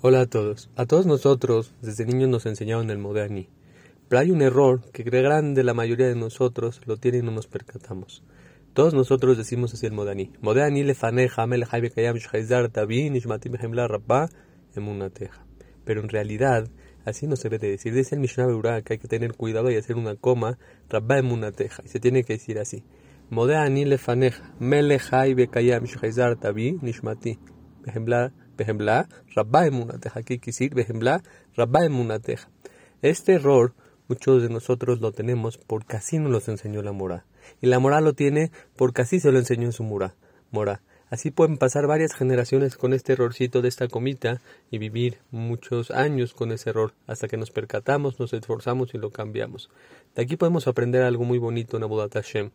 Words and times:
Hola 0.00 0.20
a 0.20 0.26
todos. 0.26 0.70
A 0.76 0.86
todos 0.86 1.06
nosotros, 1.06 1.74
desde 1.82 2.06
niños 2.06 2.28
nos 2.28 2.46
enseñaron 2.46 2.88
el 2.90 2.98
Modani. 2.98 3.48
Pero 4.08 4.20
hay 4.20 4.30
un 4.30 4.42
error 4.42 4.80
que 4.92 5.02
grande 5.02 5.64
la 5.64 5.74
mayoría 5.74 6.06
de 6.06 6.14
nosotros 6.14 6.80
lo 6.86 6.98
tiene 6.98 7.18
y 7.18 7.22
no 7.22 7.32
nos 7.32 7.48
percatamos. 7.48 8.22
Todos 8.74 8.94
nosotros 8.94 9.36
decimos 9.36 9.74
así 9.74 9.86
el 9.86 9.92
Modani. 9.92 10.30
Modani 10.40 10.84
le 10.84 10.94
faneja, 10.94 11.48
me 11.48 11.58
kayam 11.66 12.16
tabi, 12.70 13.10
nishmati 13.10 13.48
rabba, 13.48 14.28
emunateja. 14.76 15.44
Pero 15.84 16.00
en 16.00 16.08
realidad, 16.08 16.68
así 17.04 17.26
no 17.26 17.34
se 17.34 17.48
debe 17.48 17.58
de 17.58 17.72
decir. 17.72 17.92
Dice 17.92 18.14
el 18.14 18.20
Mishnah 18.20 18.46
Beurah 18.46 18.82
que 18.82 18.92
hay 18.92 18.98
que 19.00 19.08
tener 19.08 19.34
cuidado 19.34 19.68
y 19.68 19.74
hacer 19.74 19.96
una 19.96 20.14
coma, 20.14 20.60
rabba 20.88 21.18
emunateja. 21.18 21.82
Y 21.84 21.88
se 21.88 21.98
tiene 21.98 22.22
que 22.22 22.34
decir 22.34 22.60
así. 22.60 22.84
Modani 23.30 23.84
le 23.84 23.98
faneja, 23.98 24.54
me 24.60 24.96
kayam 25.50 25.86
tabi, 26.40 26.78
nishmati, 26.82 27.40
Bejembla, 28.58 29.08
Rabba 29.34 29.66
Emunateja. 29.66 30.20
Aquí 30.20 30.36
decir 30.36 30.74
Bejembla, 30.74 31.22
Rabba 31.56 31.86
Emunateja. 31.86 32.50
Este 33.00 33.34
error 33.34 33.72
muchos 34.08 34.42
de 34.42 34.48
nosotros 34.48 35.00
lo 35.00 35.12
tenemos 35.12 35.56
porque 35.56 35.96
así 35.96 36.18
nos 36.18 36.32
los 36.32 36.48
enseñó 36.48 36.82
la 36.82 36.92
Mora. 36.92 37.24
Y 37.60 37.68
la 37.68 37.78
Mora 37.78 38.00
lo 38.00 38.12
tiene 38.12 38.50
porque 38.76 39.02
así 39.02 39.20
se 39.20 39.30
lo 39.30 39.38
enseñó 39.38 39.66
en 39.66 39.72
su 39.72 39.84
Mora. 39.84 40.16
Mora. 40.50 40.82
Así 41.10 41.30
pueden 41.30 41.56
pasar 41.56 41.86
varias 41.86 42.12
generaciones 42.12 42.76
con 42.76 42.92
este 42.92 43.14
errorcito 43.14 43.62
de 43.62 43.68
esta 43.68 43.88
comita 43.88 44.42
y 44.70 44.76
vivir 44.76 45.20
muchos 45.30 45.90
años 45.90 46.34
con 46.34 46.52
ese 46.52 46.68
error 46.68 46.92
hasta 47.06 47.28
que 47.28 47.38
nos 47.38 47.50
percatamos, 47.50 48.20
nos 48.20 48.34
esforzamos 48.34 48.92
y 48.92 48.98
lo 48.98 49.10
cambiamos. 49.10 49.70
De 50.14 50.22
aquí 50.22 50.36
podemos 50.36 50.68
aprender 50.68 51.02
algo 51.02 51.24
muy 51.24 51.38
bonito 51.38 51.78
en 51.78 51.84
Abudat 51.84 52.12
Hashem. 52.12 52.50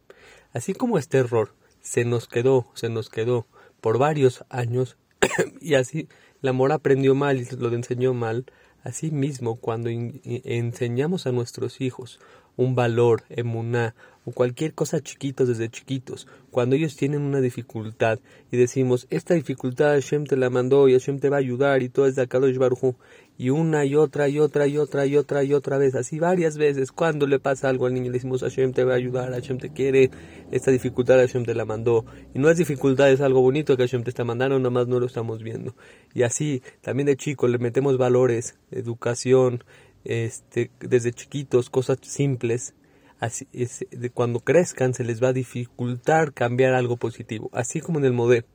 Así 0.53 0.73
como 0.73 0.99
este 0.99 1.17
error 1.17 1.55
se 1.81 2.05
nos 2.05 2.27
quedó, 2.27 2.67
se 2.75 2.89
nos 2.89 3.09
quedó 3.09 3.47
por 3.81 3.97
varios 3.97 4.45
años, 4.49 4.97
y 5.61 5.75
así 5.75 6.07
la 6.41 6.53
mora 6.53 6.75
aprendió 6.75 7.15
mal 7.15 7.39
y 7.39 7.45
lo 7.55 7.71
enseñó 7.73 8.13
mal. 8.13 8.45
Así 8.83 9.11
mismo, 9.11 9.55
cuando 9.55 9.89
enseñamos 9.89 11.25
a 11.25 11.31
nuestros 11.31 11.79
hijos 11.79 12.19
un 12.57 12.75
valor, 12.75 13.23
emuná, 13.29 13.95
o 14.25 14.31
cualquier 14.31 14.73
cosa 14.73 15.01
chiquitos 15.01 15.47
desde 15.47 15.69
chiquitos, 15.69 16.27
cuando 16.49 16.75
ellos 16.75 16.95
tienen 16.95 17.21
una 17.21 17.41
dificultad 17.41 18.19
y 18.51 18.57
decimos, 18.57 19.07
esta 19.09 19.33
dificultad 19.33 19.93
Hashem 19.93 20.25
te 20.25 20.37
la 20.37 20.49
mandó 20.49 20.87
y 20.87 20.93
Hashem 20.93 21.19
te 21.19 21.29
va 21.29 21.37
a 21.37 21.39
ayudar 21.39 21.83
y 21.83 21.89
todo 21.89 22.05
es 22.05 22.15
de 22.15 22.21
Akadosh 22.21 22.57
Baruj 22.57 22.95
y 23.37 23.49
una 23.49 23.83
y 23.83 23.95
otra 23.95 24.29
y 24.29 24.39
otra 24.39 24.67
y 24.67 24.77
otra 24.77 25.05
y 25.05 25.17
otra 25.17 25.43
y 25.43 25.53
otra 25.53 25.77
vez, 25.77 25.95
así 25.95 26.19
varias 26.19 26.57
veces, 26.57 26.91
cuando 26.91 27.25
le 27.27 27.39
pasa 27.39 27.67
algo 27.67 27.87
al 27.87 27.93
niño 27.93 28.11
le 28.11 28.13
decimos, 28.13 28.41
Hashem 28.41 28.71
te 28.71 28.83
va 28.83 28.93
a 28.93 28.97
ayudar, 28.97 29.31
Hashem 29.31 29.57
te 29.57 29.71
quiere, 29.71 30.11
esta 30.51 30.71
dificultad 30.71 31.17
Hashem 31.17 31.43
te 31.43 31.55
la 31.55 31.65
mandó, 31.65 32.05
y 32.33 32.39
no 32.39 32.49
es 32.49 32.57
dificultad, 32.57 33.09
es 33.11 33.21
algo 33.21 33.41
bonito 33.41 33.75
que 33.75 33.83
Hashem 33.83 34.03
te 34.03 34.11
está 34.11 34.23
mandando, 34.23 34.59
nomás 34.59 34.87
no 34.87 34.99
lo 34.99 35.07
estamos 35.07 35.41
viendo, 35.41 35.75
y 36.13 36.21
así, 36.21 36.61
también 36.81 37.07
de 37.07 37.17
chico 37.17 37.47
le 37.47 37.57
metemos 37.57 37.97
valores, 37.97 38.55
educación, 38.71 39.63
este, 40.05 40.71
desde 40.79 41.13
chiquitos, 41.13 41.69
cosas 41.69 41.97
simples, 42.01 42.73
así, 43.19 43.47
de 43.91 44.09
cuando 44.09 44.39
crezcan 44.39 44.93
se 44.93 45.03
les 45.03 45.23
va 45.23 45.29
a 45.29 45.33
dificultar 45.33 46.33
cambiar 46.33 46.73
algo 46.73 46.97
positivo, 46.97 47.49
así 47.53 47.81
como 47.81 47.99
en 47.99 48.05
el 48.05 48.13
modelo, 48.13 48.45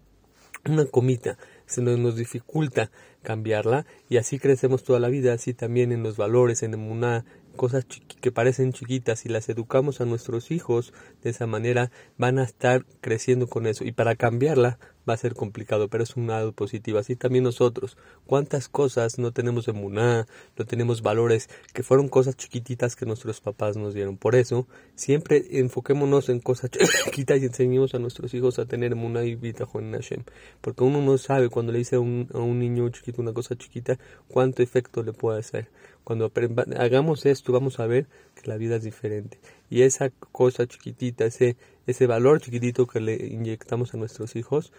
una 0.66 0.84
comita, 0.86 1.38
se 1.66 1.82
nos, 1.82 2.16
dificulta 2.16 2.90
cambiarla 3.28 3.84
y 4.08 4.16
así 4.16 4.38
crecemos 4.38 4.84
toda 4.84 5.00
la 5.00 5.08
vida, 5.08 5.34
así 5.34 5.52
también 5.52 5.92
en 5.92 6.02
los 6.02 6.16
valores, 6.16 6.62
en 6.62 6.74
una 6.74 7.26
cosas 7.56 7.84
que 8.22 8.32
parecen 8.32 8.72
chiquitas 8.72 9.26
y 9.26 9.28
las 9.28 9.50
educamos 9.50 10.00
a 10.00 10.06
nuestros 10.06 10.50
hijos 10.50 10.94
de 11.22 11.30
esa 11.30 11.46
manera 11.46 11.90
van 12.16 12.38
a 12.38 12.44
estar 12.44 12.86
creciendo 13.02 13.48
con 13.48 13.66
eso 13.66 13.84
y 13.84 13.92
para 13.92 14.14
cambiarla 14.16 14.78
va 15.08 15.14
a 15.14 15.16
ser 15.16 15.34
complicado, 15.34 15.88
pero 15.88 16.04
es 16.04 16.16
un 16.16 16.26
lado 16.26 16.52
positivo. 16.52 16.98
Así 16.98 17.16
también 17.16 17.44
nosotros, 17.44 17.96
cuántas 18.26 18.68
cosas 18.68 19.18
no 19.18 19.32
tenemos 19.32 19.66
en 19.68 19.76
Muná, 19.76 20.26
no 20.56 20.64
tenemos 20.66 21.02
valores, 21.02 21.48
que 21.72 21.82
fueron 21.82 22.08
cosas 22.08 22.36
chiquititas 22.36 22.94
que 22.94 23.06
nuestros 23.06 23.40
papás 23.40 23.76
nos 23.76 23.94
dieron. 23.94 24.18
Por 24.18 24.34
eso, 24.34 24.66
siempre 24.94 25.46
enfoquémonos 25.50 26.28
en 26.28 26.40
cosas 26.40 26.70
chiquitas 27.04 27.40
y 27.40 27.46
enseñemos 27.46 27.94
a 27.94 27.98
nuestros 27.98 28.34
hijos 28.34 28.58
a 28.58 28.66
tener 28.66 28.94
Muná 28.94 29.24
y 29.24 29.34
Bitajon 29.34 29.86
en 29.86 29.92
Hashem. 29.92 30.24
Porque 30.60 30.84
uno 30.84 31.00
no 31.00 31.16
sabe 31.18 31.48
cuando 31.48 31.72
le 31.72 31.78
dice 31.78 31.96
a 31.96 32.00
un, 32.00 32.28
a 32.34 32.38
un 32.38 32.58
niño 32.58 32.88
chiquito 32.90 33.17
una 33.20 33.32
cosa 33.32 33.56
chiquita, 33.56 33.98
cuánto 34.28 34.62
efecto 34.62 35.02
le 35.02 35.12
puede 35.12 35.40
hacer. 35.40 35.68
Cuando 36.04 36.32
hagamos 36.78 37.26
esto, 37.26 37.52
vamos 37.52 37.80
a 37.80 37.86
ver 37.86 38.06
que 38.34 38.48
la 38.48 38.56
vida 38.56 38.76
es 38.76 38.82
diferente. 38.82 39.38
Y 39.68 39.82
esa 39.82 40.10
cosa 40.10 40.66
chiquitita, 40.66 41.24
ese, 41.26 41.56
ese 41.86 42.06
valor 42.06 42.40
chiquitito 42.40 42.86
que 42.86 43.00
le 43.00 43.14
inyectamos 43.14 43.94
a 43.94 43.98
nuestros 43.98 44.36
hijos, 44.36 44.72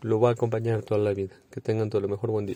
lo 0.00 0.20
va 0.20 0.30
a 0.30 0.32
acompañar 0.32 0.82
toda 0.82 1.00
la 1.00 1.12
vida. 1.12 1.34
Que 1.50 1.60
tengan 1.60 1.90
todo 1.90 2.00
lo 2.00 2.08
mejor. 2.08 2.30
Buen 2.30 2.46
día. 2.46 2.48